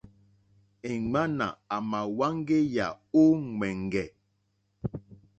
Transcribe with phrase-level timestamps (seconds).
[0.91, 2.85] Èŋwánà àmà wáŋgéyà
[3.19, 4.05] ó ŋwɛ̀ŋgɛ̀.